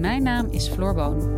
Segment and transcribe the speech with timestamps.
[0.00, 1.34] Mijn naam is Floor Boon.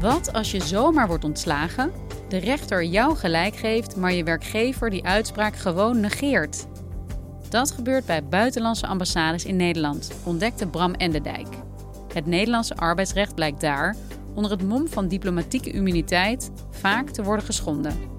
[0.00, 1.92] Wat als je zomaar wordt ontslagen,
[2.28, 6.66] de rechter jou gelijk geeft, maar je werkgever die uitspraak gewoon negeert?
[7.48, 11.48] Dat gebeurt bij buitenlandse ambassades in Nederland, ontdekte Bram Endendijk.
[12.12, 13.96] Het Nederlandse arbeidsrecht blijkt daar,
[14.34, 18.15] onder het mom van diplomatieke immuniteit, vaak te worden geschonden.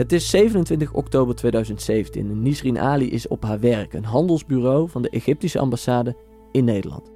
[0.00, 5.02] Het is 27 oktober 2017 en Nisrin Ali is op haar werk, een handelsbureau van
[5.02, 6.16] de Egyptische ambassade
[6.52, 7.10] in Nederland.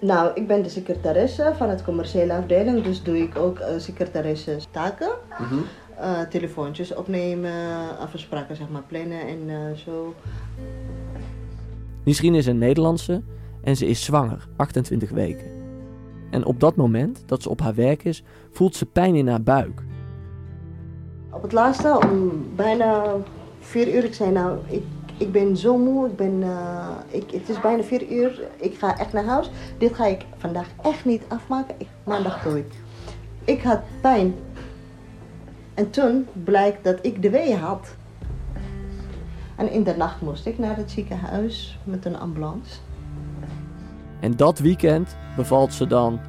[0.00, 4.58] Nou, ik ben de secretaresse van het commerciële afdeling, dus doe ik ook uh, secretaresse
[4.70, 5.10] taken.
[6.00, 7.52] Uh, telefoontjes opnemen,
[7.98, 10.14] afspraken zeg maar plannen en uh, zo.
[12.04, 13.22] Nisrin is een Nederlandse
[13.60, 15.46] en ze is zwanger, 28 weken.
[16.30, 19.42] En op dat moment dat ze op haar werk is, voelt ze pijn in haar
[19.42, 19.82] buik.
[21.32, 23.04] Op het laatste, om bijna
[23.60, 24.82] vier uur, ik zei nou, ik,
[25.16, 28.98] ik ben zo moe, ik ben, uh, ik, het is bijna vier uur, ik ga
[28.98, 29.50] echt naar huis.
[29.78, 31.74] Dit ga ik vandaag echt niet afmaken,
[32.04, 32.72] maandag doe ik.
[33.44, 34.34] Ik had pijn.
[35.74, 37.96] En toen blijkt dat ik de wee had.
[39.56, 42.78] En in de nacht moest ik naar het ziekenhuis met een ambulance.
[44.20, 46.20] En dat weekend bevalt ze dan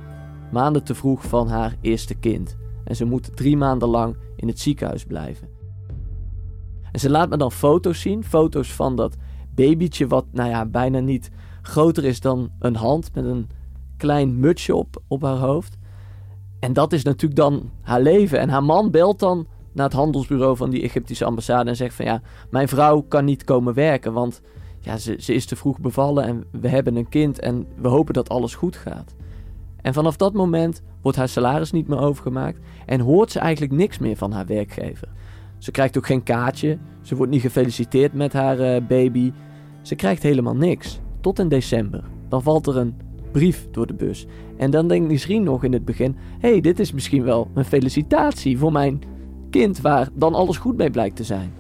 [0.52, 2.58] maanden te vroeg van haar eerste kind.
[2.84, 5.48] En ze moet drie maanden lang in het ziekenhuis blijven.
[6.92, 9.16] En ze laat me dan foto's zien, foto's van dat
[9.56, 11.30] babytje wat nou ja, bijna niet
[11.62, 13.50] groter is dan een hand met een
[13.98, 15.78] klein mutsje op, op haar hoofd.
[16.60, 18.40] En dat is natuurlijk dan haar leven.
[18.40, 22.06] En haar man belt dan naar het handelsbureau van die Egyptische ambassade en zegt van
[22.06, 24.42] ja, mijn vrouw kan niet komen werken, want
[24.80, 28.14] ja, ze, ze is te vroeg bevallen en we hebben een kind en we hopen
[28.14, 29.16] dat alles goed gaat.
[29.84, 33.98] En vanaf dat moment wordt haar salaris niet meer overgemaakt en hoort ze eigenlijk niks
[33.98, 35.08] meer van haar werkgever.
[35.58, 39.32] Ze krijgt ook geen kaartje, ze wordt niet gefeliciteerd met haar uh, baby.
[39.82, 41.00] Ze krijgt helemaal niks.
[41.22, 42.04] Tot in december.
[42.30, 42.96] Dan valt er een
[43.32, 44.26] brief door de bus.
[44.58, 47.66] En dan denkt Nisrien nog in het begin: hé, hey, dit is misschien wel een
[47.66, 49.02] felicitatie voor mijn
[49.50, 51.54] kind, waar dan alles goed mee blijkt te zijn.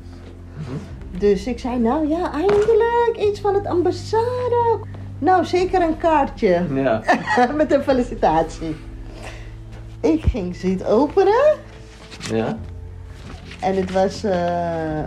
[1.17, 4.79] Dus ik zei, nou ja, eindelijk iets van het ambassade.
[5.23, 6.65] Nou, zeker een kaartje.
[6.73, 7.01] Ja.
[7.55, 8.75] Met een felicitatie.
[10.01, 11.57] Ik ging ze openen.
[12.31, 12.57] Ja.
[13.61, 14.31] En het was uh,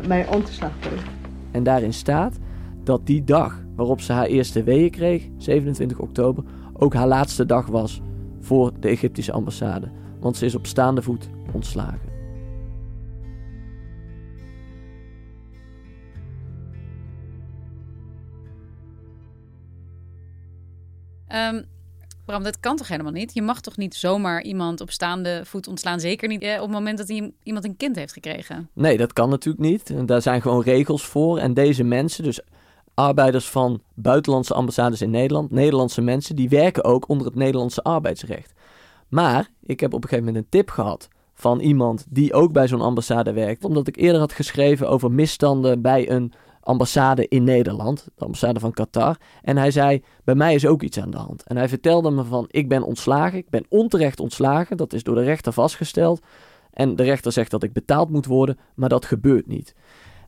[0.07, 1.03] mijn ontslagbrief.
[1.51, 2.39] En daarin staat
[2.85, 7.67] dat die dag waarop ze haar eerste weeën kreeg, 27 oktober, ook haar laatste dag
[7.67, 8.01] was
[8.41, 9.89] voor de Egyptische ambassade.
[10.21, 12.16] Want ze is op staande voet ontslagen.
[21.35, 21.65] Um,
[22.27, 23.35] Bram, dat kan toch helemaal niet?
[23.35, 26.01] Je mag toch niet zomaar iemand op staande voet ontslaan?
[26.01, 27.09] Zeker niet eh, op het moment dat
[27.43, 28.71] iemand een kind heeft gekregen.
[28.73, 30.09] Nee, dat kan natuurlijk niet.
[30.09, 31.39] Daar zijn gewoon regels voor.
[31.39, 32.41] En deze mensen, dus
[32.95, 38.53] arbeiders van buitenlandse ambassades in Nederland, Nederlandse mensen, die werken ook onder het Nederlandse arbeidsrecht.
[39.09, 42.69] Maar ik heb op een gegeven moment een tip gehad van iemand die ook bij
[42.69, 46.33] zo'n ambassade werkt, omdat ik eerder had geschreven over misstanden bij een
[46.67, 49.17] ambassade in Nederland, de ambassade van Qatar.
[49.43, 51.43] En hij zei, bij mij is ook iets aan de hand.
[51.43, 55.15] En hij vertelde me van, ik ben ontslagen, ik ben onterecht ontslagen, dat is door
[55.15, 56.21] de rechter vastgesteld.
[56.73, 59.75] En de rechter zegt dat ik betaald moet worden, maar dat gebeurt niet.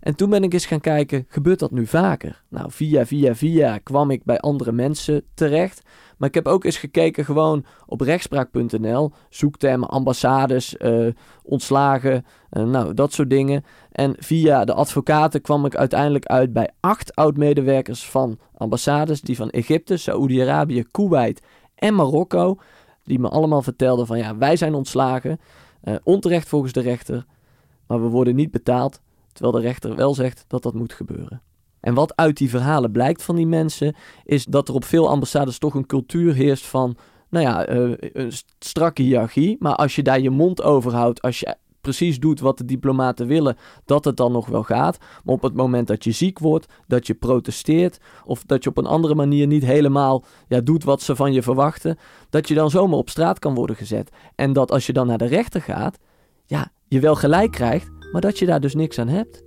[0.09, 2.43] En toen ben ik eens gaan kijken, gebeurt dat nu vaker?
[2.49, 5.83] Nou, via, via, via kwam ik bij andere mensen terecht.
[6.17, 11.07] Maar ik heb ook eens gekeken gewoon op rechtspraak.nl, zoektermen ambassades, uh,
[11.43, 13.65] ontslagen, uh, nou, dat soort dingen.
[13.93, 19.51] En via de advocaten kwam ik uiteindelijk uit bij acht oud-medewerkers van ambassades, die van
[19.51, 21.43] Egypte, Saoedi-Arabië, Kuwait
[21.75, 22.59] en Marokko,
[23.05, 25.41] die me allemaal vertelden van ja, wij zijn ontslagen,
[25.85, 27.25] uh, onterecht volgens de rechter,
[27.87, 29.01] maar we worden niet betaald,
[29.39, 31.43] terwijl de rechter wel zegt dat dat moet gebeuren.
[31.81, 33.95] En wat uit die verhalen blijkt van die mensen,
[34.25, 36.97] is dat er op veel ambassades toch een cultuur heerst van,
[37.31, 39.57] nou ja, uh, een strakke hiërarchie.
[39.59, 43.27] Maar als je daar je mond over houdt, als je precies doet wat de diplomaten
[43.27, 44.99] willen, dat het dan nog wel gaat.
[45.25, 48.79] Maar op het moment dat je ziek wordt, dat je protesteert of dat je op
[48.79, 51.99] een andere manier niet helemaal ja, doet wat ze van je verwachten,
[52.31, 54.11] dat je dan zomaar op straat kan worden gezet.
[54.35, 55.99] En dat als je dan naar de rechter gaat,
[56.47, 59.43] ja, je wel gelijk krijgt, maar dat je daar dus niks aan hebt.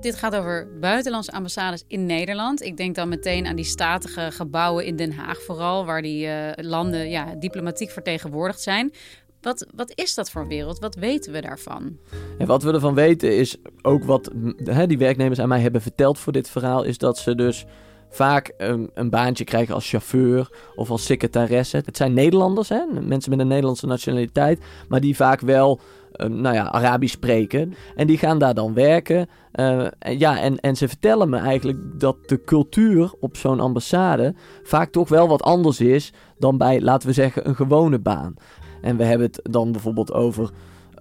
[0.00, 2.62] Dit gaat over buitenlandse ambassades in Nederland.
[2.62, 6.50] Ik denk dan meteen aan die statige gebouwen in Den Haag vooral, waar die uh,
[6.56, 8.92] landen ja, diplomatiek vertegenwoordigd zijn.
[9.40, 10.78] Wat, wat is dat voor een wereld?
[10.78, 11.98] Wat weten we daarvan?
[12.38, 14.30] En wat we ervan weten is ook wat
[14.64, 17.66] hè, die werknemers aan mij hebben verteld voor dit verhaal, is dat ze dus
[18.10, 21.82] vaak een, een, baantje krijgen als chauffeur of als secretaresse.
[21.84, 22.84] Het zijn Nederlanders, hè?
[23.00, 25.80] mensen met een Nederlandse nationaliteit, maar die vaak wel
[26.16, 27.74] nou ja, Arabisch spreken.
[27.96, 29.28] En die gaan daar dan werken.
[29.54, 34.90] Uh, ja, en, en ze vertellen me eigenlijk dat de cultuur op zo'n ambassade vaak
[34.90, 38.34] toch wel wat anders is dan bij, laten we zeggen, een gewone baan.
[38.80, 40.50] En we hebben het dan bijvoorbeeld over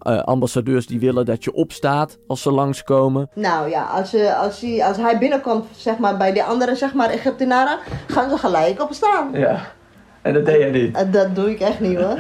[0.08, 3.30] uh, ambassadeurs die willen dat je opstaat als ze langskomen.
[3.34, 6.94] Nou ja, als, uh, als, hij, als hij binnenkomt zeg maar, bij de andere zeg
[6.94, 9.30] maar, Egyptenaren, gaan ze gelijk opstaan.
[9.34, 9.62] Ja,
[10.22, 11.14] en dat deed je niet?
[11.14, 12.20] dat doe ik echt niet hoor.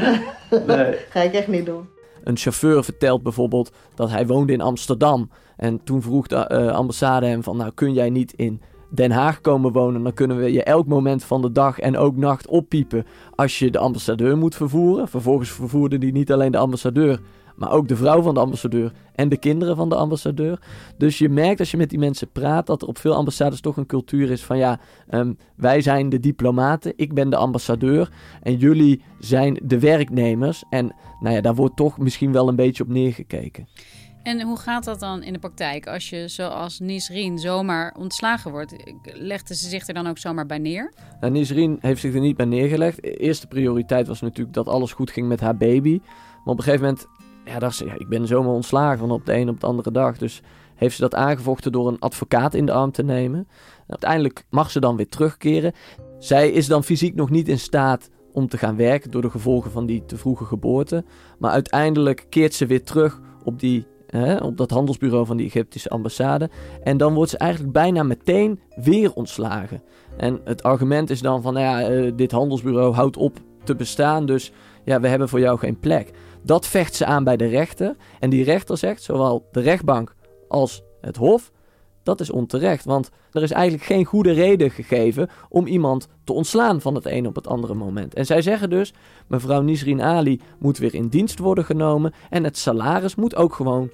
[0.66, 0.96] Nee.
[1.10, 1.90] Ga ik echt niet doen.
[2.26, 5.30] Een chauffeur vertelt bijvoorbeeld dat hij woonde in Amsterdam.
[5.58, 9.42] En toen vroeg de uh, ambassade hem van, nou kun jij niet in Den Haag
[9.42, 13.06] komen wonen, dan kunnen we je elk moment van de dag en ook nacht oppiepen
[13.36, 15.08] als je de ambassadeur moet vervoeren.
[15.08, 17.20] Vervolgens vervoerde hij niet alleen de ambassadeur,
[17.56, 20.60] maar ook de vrouw van de ambassadeur en de kinderen van de ambassadeur.
[20.98, 23.78] Dus je merkt als je met die mensen praat dat er op veel ambassades toch
[23.78, 24.80] een cultuur is van ja,
[25.10, 28.12] ehm, wij zijn de diplomaten, ik ben de ambassadeur
[28.42, 30.64] en jullie zijn de werknemers.
[30.70, 33.68] En nou ja, daar wordt toch misschien wel een beetje op neergekeken.
[34.26, 35.88] En hoe gaat dat dan in de praktijk?
[35.88, 40.58] Als je zoals Nisrien zomaar ontslagen wordt, legde ze zich er dan ook zomaar bij
[40.58, 40.94] neer?
[41.20, 43.02] Nou, Nisrien heeft zich er niet bij neergelegd.
[43.02, 46.00] De eerste prioriteit was natuurlijk dat alles goed ging met haar baby.
[46.04, 47.08] Maar op een gegeven moment
[47.46, 50.18] ja, ze, ja, ik ben zomaar ontslagen van op de een op de andere dag.
[50.18, 50.42] Dus
[50.76, 53.48] heeft ze dat aangevochten door een advocaat in de arm te nemen.
[53.88, 55.74] Uiteindelijk mag ze dan weer terugkeren.
[56.20, 59.72] Zij is dan fysiek nog niet in staat om te gaan werken door de gevolgen
[59.72, 61.04] van die te vroege geboorte.
[61.40, 65.90] Maar uiteindelijk keert ze weer terug op, die, hè, op dat handelsbureau van die Egyptische
[65.90, 66.50] ambassade.
[66.84, 69.82] En dan wordt ze eigenlijk bijna meteen weer ontslagen.
[70.18, 74.26] En het argument is dan van, nou ja, uh, dit handelsbureau houdt op te bestaan,
[74.26, 74.52] dus
[74.84, 76.12] ja, we hebben voor jou geen plek.
[76.46, 77.96] Dat vecht ze aan bij de rechter.
[78.20, 80.16] En die rechter zegt, zowel de rechtbank
[80.48, 81.52] als het hof,
[82.04, 82.86] dat is onterecht.
[82.86, 87.28] Want er is eigenlijk geen goede reden gegeven om iemand te ontslaan van het een
[87.28, 88.14] op het andere moment.
[88.14, 88.94] En zij zeggen dus,
[89.28, 93.90] mevrouw Nisrin Ali moet weer in dienst worden genomen en het salaris moet ook gewoon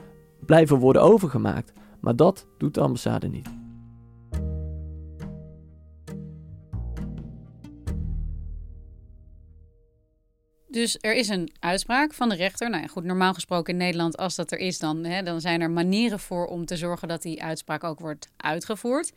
[0.46, 1.74] blijven worden overgemaakt.
[2.00, 3.61] Maar dat doet de ambassade niet.
[10.72, 12.70] Dus er is een uitspraak van de rechter.
[12.70, 15.62] Nou ja, goed, normaal gesproken in Nederland, als dat er is, dan, hè, dan zijn
[15.62, 19.12] er manieren voor om te zorgen dat die uitspraak ook wordt uitgevoerd.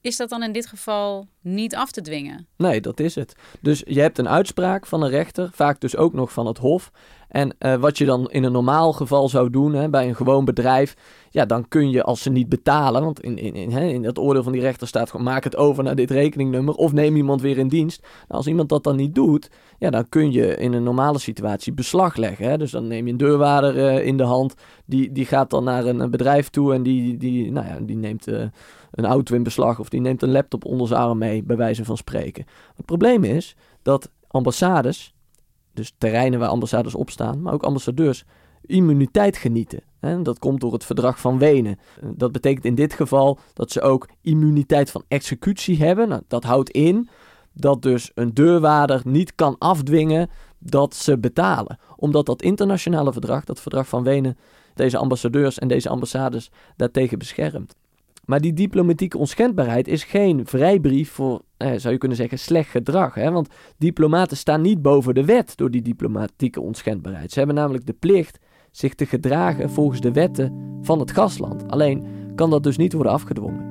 [0.00, 2.46] Is dat dan in dit geval niet af te dwingen?
[2.56, 3.34] Nee, dat is het.
[3.60, 6.90] Dus je hebt een uitspraak van een rechter, vaak dus ook nog van het Hof.
[7.28, 10.44] En uh, wat je dan in een normaal geval zou doen hè, bij een gewoon
[10.44, 10.96] bedrijf,
[11.30, 14.18] ja, dan kun je als ze niet betalen, want in, in, in, hè, in het
[14.18, 17.40] oordeel van die rechter staat gewoon maak het over naar dit rekeningnummer of neem iemand
[17.40, 18.00] weer in dienst.
[18.02, 21.72] Nou, als iemand dat dan niet doet, ja, dan kun je in een normale situatie
[21.72, 22.48] beslag leggen.
[22.48, 22.58] Hè.
[22.58, 24.54] Dus dan neem je een deurwaarder uh, in de hand,
[24.84, 28.28] die, die gaat dan naar een, bedrijf toe en die, die, nou ja, die neemt
[28.28, 28.42] uh,
[28.90, 31.84] een auto in beslag of die neemt een laptop onder zijn arm mee, bij wijze
[31.84, 32.46] van spreken.
[32.76, 35.14] Het probleem is dat ambassades
[35.78, 38.24] dus terreinen waar ambassades op staan, maar ook ambassadeurs,
[38.66, 39.80] immuniteit genieten.
[40.00, 41.78] En dat komt door het verdrag van Wenen.
[42.00, 46.08] Dat betekent in dit geval dat ze ook immuniteit van executie hebben.
[46.08, 47.08] Nou, dat houdt in
[47.52, 51.78] dat dus een deurwaarder niet kan afdwingen dat ze betalen.
[51.96, 54.36] Omdat dat internationale verdrag, dat verdrag van Wenen,
[54.74, 57.74] deze ambassadeurs en deze ambassades daartegen beschermt.
[58.28, 63.14] Maar die diplomatieke onschendbaarheid is geen vrijbrief voor, eh, zou je kunnen zeggen, slecht gedrag.
[63.14, 63.30] Hè?
[63.30, 67.32] Want diplomaten staan niet boven de wet door die diplomatieke onschendbaarheid.
[67.32, 68.38] Ze hebben namelijk de plicht
[68.70, 71.70] zich te gedragen volgens de wetten van het gastland.
[71.70, 73.67] Alleen kan dat dus niet worden afgedwongen.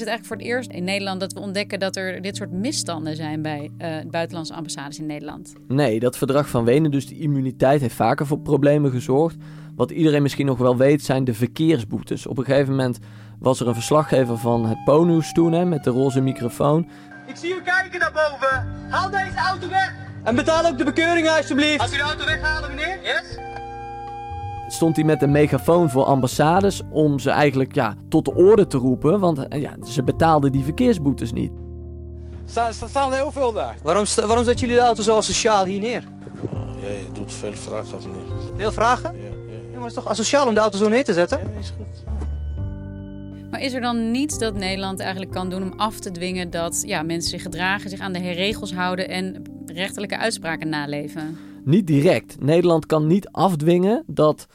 [0.00, 3.16] Het eigenlijk voor het eerst in Nederland dat we ontdekken dat er dit soort misstanden
[3.16, 5.52] zijn bij uh, buitenlandse ambassades in Nederland?
[5.68, 9.36] Nee, dat verdrag van Wenen, dus de immuniteit, heeft vaker voor problemen gezorgd.
[9.76, 12.26] Wat iedereen misschien nog wel weet, zijn de verkeersboetes.
[12.26, 12.98] Op een gegeven moment
[13.38, 16.88] was er een verslaggever van het Ponus toen, hè, met de roze microfoon.
[17.26, 18.66] Ik zie u kijken naar boven.
[18.88, 19.94] Haal deze auto weg.
[20.24, 21.80] En betaal ook de bekeuring alsjeblieft.
[21.80, 22.98] Als u de auto weghalen, meneer.
[23.02, 23.49] Yes?
[24.72, 28.76] Stond hij met een megafoon voor ambassades om ze eigenlijk ja, tot de orde te
[28.76, 29.20] roepen.
[29.20, 31.52] Want eh, ja, ze betaalden die verkeersboetes niet.
[32.44, 33.76] Staan, staan heel veel daar.
[33.82, 36.04] Waarom, waarom zetten jullie de auto zo asociaal hier neer?
[36.52, 38.50] Oh, jij doet veel vragen of niet?
[38.56, 39.16] Veel vragen?
[39.16, 39.28] Ja, ja.
[39.72, 41.38] Ja, maar het is toch asociaal om de auto zo neer te zetten?
[41.38, 42.04] Ja, is goed.
[43.50, 46.82] Maar is er dan niets dat Nederland eigenlijk kan doen om af te dwingen dat
[46.86, 51.38] ja, mensen zich gedragen, zich aan de regels houden en rechterlijke uitspraken naleven?
[51.64, 52.40] Niet direct.
[52.40, 54.46] Nederland kan niet afdwingen dat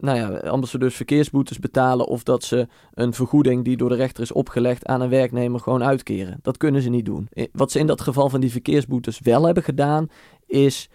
[0.00, 4.32] nou ja, ambassadeurs verkeersboetes betalen of dat ze een vergoeding die door de rechter is
[4.32, 6.38] opgelegd aan een werknemer gewoon uitkeren.
[6.42, 7.28] Dat kunnen ze niet doen.
[7.52, 10.08] Wat ze in dat geval van die verkeersboetes wel hebben gedaan,
[10.46, 10.88] is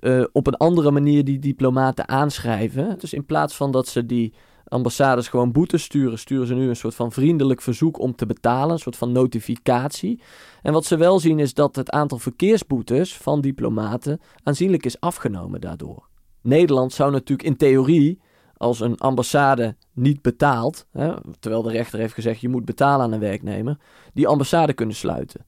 [0.00, 2.98] uh, op een andere manier die diplomaten aanschrijven.
[2.98, 4.34] Dus in plaats van dat ze die
[4.68, 8.70] ambassades gewoon boetes sturen, sturen ze nu een soort van vriendelijk verzoek om te betalen,
[8.70, 10.20] een soort van notificatie.
[10.62, 15.60] En wat ze wel zien is dat het aantal verkeersboetes van diplomaten aanzienlijk is afgenomen
[15.60, 16.08] daardoor.
[16.42, 18.20] Nederland zou natuurlijk in theorie,
[18.56, 23.12] als een ambassade niet betaalt, hè, terwijl de rechter heeft gezegd je moet betalen aan
[23.12, 23.78] een werknemer,
[24.12, 25.44] die ambassade kunnen sluiten.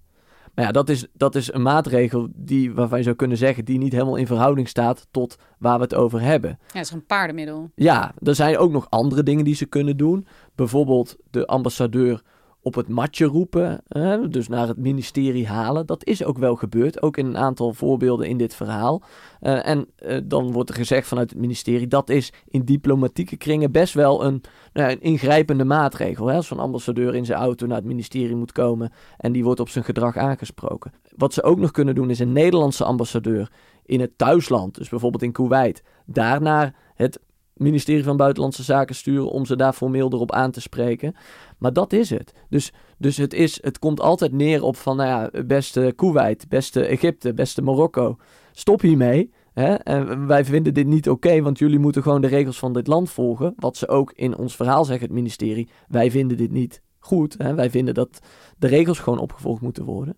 [0.61, 3.79] Maar ja, dat is, dat is een maatregel die, waarvan je zou kunnen zeggen, die
[3.79, 6.51] niet helemaal in verhouding staat tot waar we het over hebben.
[6.51, 7.71] Ja, het is een paardenmiddel.
[7.75, 10.27] Ja, er zijn ook nog andere dingen die ze kunnen doen.
[10.55, 12.23] Bijvoorbeeld de ambassadeur
[12.63, 15.87] op het matje roepen, hè, dus naar het ministerie halen.
[15.87, 19.03] Dat is ook wel gebeurd, ook in een aantal voorbeelden in dit verhaal.
[19.41, 23.73] Uh, en uh, dan wordt er gezegd vanuit het ministerie dat is in diplomatieke kringen
[23.73, 26.27] best wel een, nou, een ingrijpende maatregel.
[26.27, 29.61] Hè, als zo'n ambassadeur in zijn auto naar het ministerie moet komen en die wordt
[29.61, 30.93] op zijn gedrag aangesproken.
[31.17, 33.51] Wat ze ook nog kunnen doen is een Nederlandse ambassadeur
[33.85, 37.21] in het thuisland, dus bijvoorbeeld in Kuwait, daarna het
[37.61, 41.15] ministerie van Buitenlandse Zaken sturen om ze daar formeel erop aan te spreken.
[41.59, 42.33] Maar dat is het.
[42.49, 46.85] Dus, dus het, is, het komt altijd neer op van, nou ja, beste Kuwait, beste
[46.85, 48.17] Egypte, beste Marokko,
[48.53, 49.33] stop hiermee.
[49.53, 49.75] Hè?
[49.75, 53.11] En wij vinden dit niet oké, want jullie moeten gewoon de regels van dit land
[53.11, 53.53] volgen.
[53.57, 55.69] Wat ze ook in ons verhaal zeggen, het ministerie.
[55.89, 57.35] Wij vinden dit niet goed.
[57.39, 57.55] Hè?
[57.55, 58.21] Wij vinden dat
[58.59, 60.17] de regels gewoon opgevolgd moeten worden.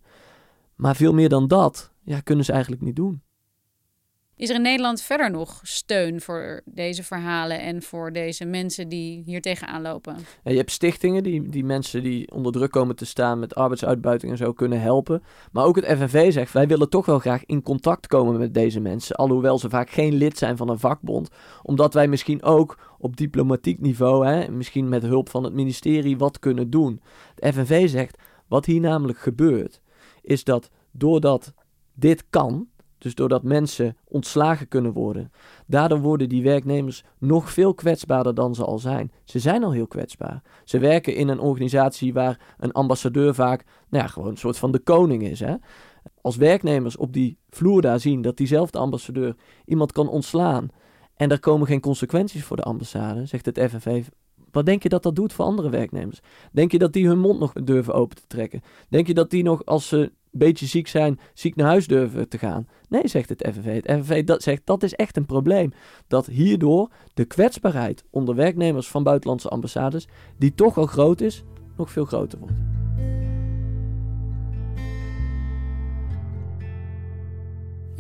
[0.75, 3.23] Maar veel meer dan dat ja, kunnen ze eigenlijk niet doen.
[4.43, 9.23] Is er in Nederland verder nog steun voor deze verhalen en voor deze mensen die
[9.27, 10.17] hier tegenaan lopen?
[10.45, 14.39] Je hebt stichtingen die, die mensen die onder druk komen te staan met arbeidsuitbuiting en
[14.39, 15.23] zo kunnen helpen.
[15.53, 18.81] Maar ook het FNV zegt, wij willen toch wel graag in contact komen met deze
[18.81, 19.17] mensen.
[19.17, 21.29] Alhoewel ze vaak geen lid zijn van een vakbond.
[21.63, 26.39] Omdat wij misschien ook op diplomatiek niveau, hè, misschien met hulp van het ministerie, wat
[26.39, 27.01] kunnen doen.
[27.35, 28.19] Het FNV zegt,
[28.49, 29.81] wat hier namelijk gebeurt,
[30.23, 31.55] is dat doordat
[31.95, 32.69] dit kan,
[33.03, 35.33] dus doordat mensen ontslagen kunnen worden.
[35.67, 39.13] Daardoor worden die werknemers nog veel kwetsbaarder dan ze al zijn.
[39.25, 40.43] Ze zijn al heel kwetsbaar.
[40.65, 44.73] Ze werken in een organisatie waar een ambassadeur vaak nou ja, gewoon een soort van
[44.73, 45.41] de koning is.
[45.41, 45.55] Hè?
[46.21, 50.69] Als werknemers op die vloer daar zien dat diezelfde ambassadeur iemand kan ontslaan.
[51.17, 54.05] En er komen geen consequenties voor de ambassade, zegt het FNV.
[54.53, 56.21] Wat denk je dat dat doet voor andere werknemers?
[56.53, 58.63] Denk je dat die hun mond nog durven open te trekken?
[58.89, 62.39] Denk je dat die nog, als ze beetje ziek zijn, ziek naar huis durven te
[62.39, 62.69] gaan.
[62.89, 63.83] Nee, zegt het FNV.
[63.83, 65.73] Het FNV dat zegt dat is echt een probleem.
[66.07, 71.43] Dat hierdoor de kwetsbaarheid onder werknemers van buitenlandse ambassades, die toch al groot is,
[71.77, 72.82] nog veel groter wordt.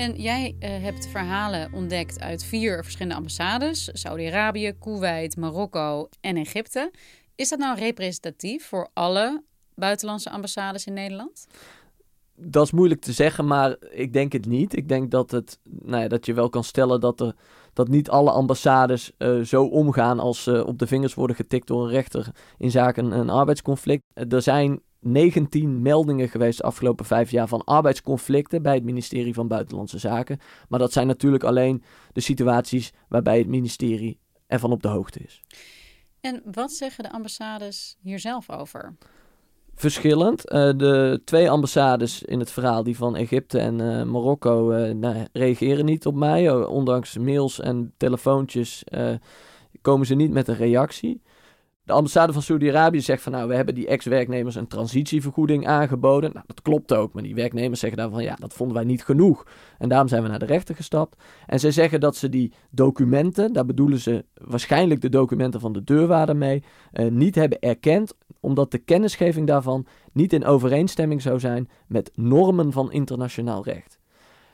[0.02, 6.90] En jij uh, hebt verhalen ontdekt uit vier verschillende ambassades: Saudi-Arabië, Kuwait, Marokko en Egypte.
[7.34, 9.42] Is dat nou representatief voor alle
[9.74, 11.46] buitenlandse ambassades in Nederland?
[12.34, 14.76] dat is moeilijk te zeggen, maar ik denk het niet.
[14.76, 17.34] Ik denk dat, het, nou ja, dat je wel kan stellen dat, er,
[17.72, 21.84] dat niet alle ambassades uh, zo omgaan als ze op de vingers worden getikt door
[21.84, 24.02] een rechter in zaken een arbeidsconflict.
[24.14, 29.48] Er zijn 19 meldingen geweest de afgelopen vijf jaar van arbeidsconflicten bij het ministerie van
[29.48, 30.40] Buitenlandse Zaken.
[30.68, 31.82] Maar dat zijn natuurlijk alleen
[32.12, 35.42] de situaties waarbij het ministerie ervan op de hoogte is.
[36.20, 38.96] En wat zeggen de ambassades hier zelf over?
[39.74, 40.52] verschillend.
[40.52, 45.26] Uh, de twee ambassades in het verhaal, die van Egypte en uh, Marokko, uh, nou,
[45.32, 46.64] reageren niet op mij.
[46.64, 48.84] ondanks mails en telefoontjes
[49.80, 51.22] komen ze niet met een reactie.
[51.84, 56.32] De ambassade van Saudi-Arabië zegt van nou, we hebben die ex-werknemers een transitievergoeding aangeboden.
[56.32, 59.46] Nou, dat klopt ook, maar die werknemers zeggen daarvan ja, dat vonden wij niet genoeg.
[59.78, 61.16] En daarom zijn we naar de rechter gestapt.
[61.46, 65.84] En ze zeggen dat ze die documenten, daar bedoelen ze waarschijnlijk de documenten van de
[65.84, 66.62] deurwaarder mee,
[67.10, 72.92] niet hebben erkend omdat de kennisgeving daarvan niet in overeenstemming zou zijn met normen van
[72.92, 73.98] internationaal recht.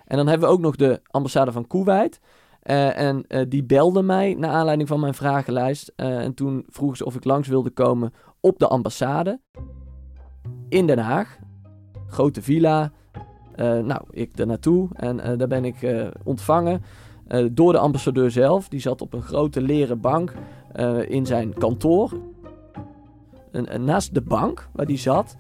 [0.05, 2.21] En dan hebben we ook nog de ambassade van Kuwait.
[2.71, 5.93] Uh, en uh, die belde mij naar aanleiding van mijn vragenlijst.
[5.97, 9.41] Uh, en toen vroeg ze of ik langs wilde komen op de ambassade
[10.69, 11.39] in Den Haag.
[12.07, 12.93] Grote villa.
[13.57, 15.77] nou, ik daar naartoe en daar ben ik
[16.25, 16.83] ontvangen
[17.53, 18.69] door de ambassadeur zelf.
[18.69, 20.33] Die zat op een grote leren bank
[21.07, 22.13] in zijn kantoor
[23.79, 25.37] naast de bank waar die zat,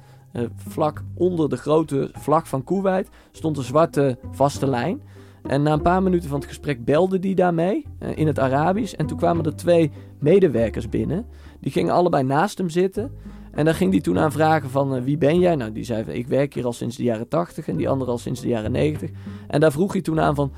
[0.54, 5.02] vlak onder de grote vlag van Kuwait stond een zwarte vaste lijn.
[5.48, 8.92] En na een paar minuten van het gesprek belde die daarmee uh, in het Arabisch.
[8.92, 11.26] En toen kwamen er twee medewerkers binnen.
[11.60, 13.10] Die gingen allebei naast hem zitten.
[13.52, 15.56] En dan ging hij toen aan vragen van uh, wie ben jij?
[15.56, 18.18] Nou, die zei ik werk hier al sinds de jaren 80 en die andere al
[18.18, 19.10] sinds de jaren 90.
[19.46, 20.52] En daar vroeg hij toen aan van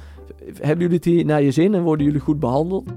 [0.55, 2.89] hebben jullie het hier naar je zin en worden jullie goed behandeld?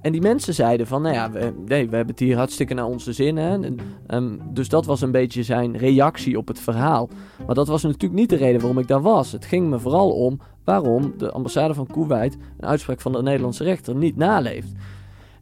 [0.00, 2.86] En die mensen zeiden van, nou ja, we, nee, we hebben het hier hartstikke naar
[2.86, 3.36] onze zin.
[3.36, 3.62] Hè?
[3.62, 3.76] En,
[4.08, 7.08] um, dus dat was een beetje zijn reactie op het verhaal.
[7.46, 9.32] Maar dat was natuurlijk niet de reden waarom ik daar was.
[9.32, 13.64] Het ging me vooral om waarom de ambassade van Kuwait een uitspraak van de Nederlandse
[13.64, 14.72] rechter niet naleeft.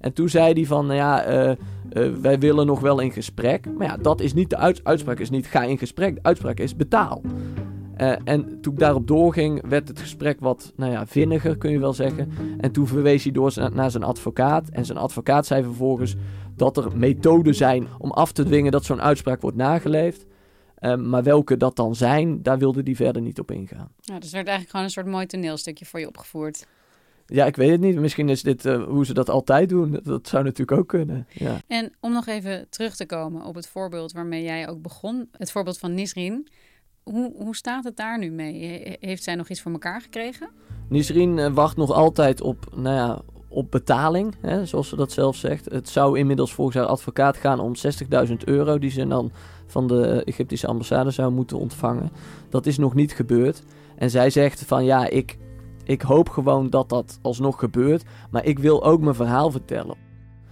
[0.01, 1.57] En toen zei hij van, nou ja, uh,
[1.93, 3.67] uh, wij willen nog wel in gesprek.
[3.77, 6.15] Maar ja, dat is niet de uits uitspraak, is niet ga in gesprek.
[6.15, 7.23] De uitspraak is betaal.
[8.01, 11.79] Uh, en toen ik daarop doorging, werd het gesprek wat, nou ja, vinniger kun je
[11.79, 12.29] wel zeggen.
[12.59, 14.69] En toen verwees hij door naar zijn advocaat.
[14.69, 16.17] En zijn advocaat zei vervolgens
[16.57, 20.27] dat er methoden zijn om af te dwingen dat zo'n uitspraak wordt nageleefd.
[20.81, 23.89] Uh, maar welke dat dan zijn, daar wilde hij verder niet op ingaan.
[24.01, 26.67] Ja, dus er werd eigenlijk gewoon een soort mooi toneelstukje voor je opgevoerd.
[27.27, 27.97] Ja, ik weet het niet.
[27.99, 30.01] Misschien is dit uh, hoe ze dat altijd doen.
[30.03, 31.27] Dat zou natuurlijk ook kunnen.
[31.31, 31.61] Ja.
[31.67, 35.29] En om nog even terug te komen op het voorbeeld waarmee jij ook begon.
[35.33, 36.49] Het voorbeeld van Nisrin.
[37.03, 38.97] Hoe, hoe staat het daar nu mee?
[39.01, 40.49] Heeft zij nog iets voor elkaar gekregen?
[40.89, 45.37] Nisrin uh, wacht nog altijd op, nou ja, op betaling, hè, zoals ze dat zelf
[45.37, 45.65] zegt.
[45.65, 47.73] Het zou inmiddels volgens haar advocaat gaan om
[48.29, 49.33] 60.000 euro die ze dan
[49.71, 52.11] van de Egyptische ambassade zou moeten ontvangen.
[52.49, 53.63] Dat is nog niet gebeurd.
[53.97, 55.39] En zij zegt van ja, ik,
[55.85, 58.05] ik hoop gewoon dat dat alsnog gebeurt.
[58.31, 59.97] Maar ik wil ook mijn verhaal vertellen.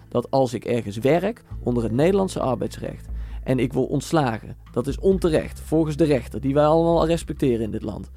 [0.08, 3.08] Dat als ik ergens werk onder het Nederlandse arbeidsrecht
[3.44, 7.70] en ik word ontslagen, dat is onterecht volgens de rechter die wij allemaal respecteren in
[7.70, 8.10] dit land,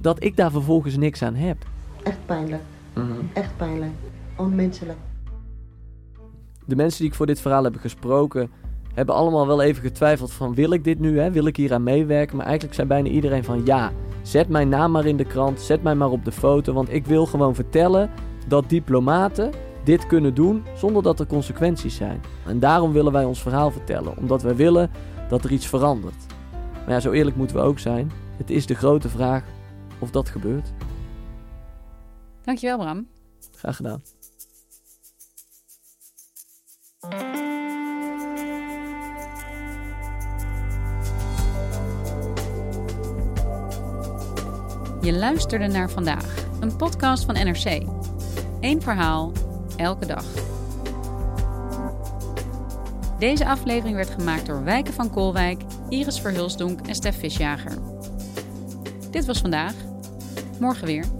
[0.00, 1.56] dat ik daar vervolgens niks aan heb.
[2.02, 2.62] Echt pijnlijk.
[2.94, 3.30] Mm -hmm.
[3.32, 3.92] Echt pijnlijk.
[4.36, 4.98] Onmenselijk.
[6.66, 8.50] De mensen die ik voor dit verhaal heb gesproken,
[9.00, 11.30] hebben allemaal wel even getwijfeld van wil ik dit nu, hè?
[11.30, 12.36] wil ik hier aan meewerken?
[12.36, 13.92] Maar eigenlijk zei bijna iedereen van ja,
[14.22, 17.06] zet mijn naam maar in de krant, zet mij maar op de foto, want ik
[17.06, 18.10] wil gewoon vertellen
[18.48, 19.50] dat diplomaten
[19.84, 22.20] dit kunnen doen zonder dat er consequenties zijn.
[22.46, 24.90] En daarom willen wij ons verhaal vertellen, omdat wij willen
[25.28, 26.26] dat er iets verandert.
[26.84, 28.10] Maar ja, zo eerlijk moeten we ook zijn.
[28.36, 29.44] Het is de grote vraag
[29.98, 30.72] of dat gebeurt.
[32.44, 33.06] Dankjewel Bram.
[33.56, 34.02] Graag gedaan.
[45.02, 47.82] Je luisterde naar vandaag, een podcast van NRC.
[48.60, 49.32] Eén verhaal,
[49.76, 50.24] elke dag.
[53.18, 57.78] Deze aflevering werd gemaakt door Wijken van Koolwijk, Iris Verhulsdonk en Stef Visjager.
[59.10, 59.74] Dit was vandaag.
[60.58, 61.19] Morgen weer.